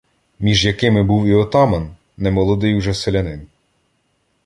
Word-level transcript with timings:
між 0.39 0.65
якими 0.65 1.03
був 1.03 1.25
і 1.25 1.33
отаман, 1.33 1.95
немолодий 2.17 2.75
уже 2.75 2.93
селянин. 2.93 3.47